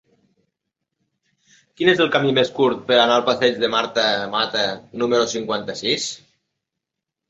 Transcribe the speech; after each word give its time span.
Quin 1.81 1.91
és 1.93 2.01
el 2.07 2.09
camí 2.17 2.33
més 2.39 2.51
curt 2.61 2.83
per 2.89 2.99
anar 3.03 3.19
al 3.21 3.29
passeig 3.31 3.63
de 3.67 3.73
Marta 3.77 4.09
Mata 4.35 4.67
número 5.05 5.33
cinquanta-sis? 5.39 6.13